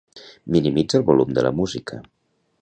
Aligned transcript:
Minimitza 0.55 0.99
el 1.01 1.05
volum 1.11 1.37
de 1.39 1.45
la 1.49 1.53
música. 1.61 2.01